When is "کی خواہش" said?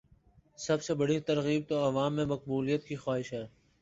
2.85-3.33